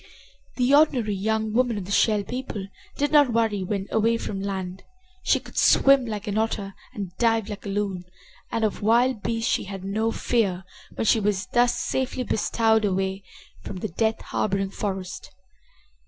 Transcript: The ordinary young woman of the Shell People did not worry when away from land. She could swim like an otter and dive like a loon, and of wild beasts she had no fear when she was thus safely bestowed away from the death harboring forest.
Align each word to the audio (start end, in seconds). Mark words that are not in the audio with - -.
The 0.55 0.73
ordinary 0.73 1.13
young 1.13 1.53
woman 1.53 1.77
of 1.77 1.85
the 1.85 1.91
Shell 1.91 2.23
People 2.23 2.65
did 2.97 3.11
not 3.11 3.31
worry 3.31 3.61
when 3.63 3.85
away 3.91 4.17
from 4.17 4.41
land. 4.41 4.81
She 5.21 5.39
could 5.39 5.59
swim 5.59 6.07
like 6.07 6.25
an 6.25 6.39
otter 6.39 6.73
and 6.95 7.15
dive 7.19 7.49
like 7.49 7.67
a 7.67 7.69
loon, 7.69 8.05
and 8.51 8.63
of 8.63 8.81
wild 8.81 9.21
beasts 9.21 9.51
she 9.51 9.65
had 9.65 9.83
no 9.83 10.11
fear 10.11 10.63
when 10.95 11.05
she 11.05 11.19
was 11.19 11.45
thus 11.53 11.79
safely 11.79 12.23
bestowed 12.23 12.83
away 12.83 13.21
from 13.61 13.75
the 13.77 13.89
death 13.89 14.19
harboring 14.21 14.71
forest. 14.71 15.29